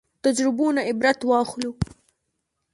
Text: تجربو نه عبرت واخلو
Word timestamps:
تجربو 0.23 0.67
نه 0.75 0.81
عبرت 0.89 1.19
واخلو 1.29 1.71